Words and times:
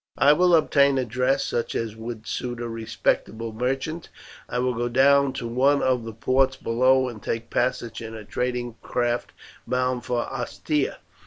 I 0.17 0.33
will 0.33 0.55
obtain 0.55 0.97
a 0.97 1.05
dress 1.05 1.43
such 1.43 1.75
as 1.75 1.95
would 1.95 2.25
suit 2.25 2.59
a 2.59 2.67
respectable 2.67 3.53
merchant; 3.53 4.09
I 4.49 4.57
will 4.57 4.73
go 4.73 4.89
down 4.89 5.31
to 5.33 5.47
one 5.47 5.83
of 5.83 6.05
the 6.05 6.11
ports 6.13 6.55
below 6.57 7.07
and 7.07 7.21
take 7.21 7.51
passage 7.51 8.01
in 8.01 8.15
a 8.15 8.25
trading 8.25 8.77
craft 8.81 9.31
bound 9.67 10.03
for 10.03 10.23
Ostia. 10.23 10.97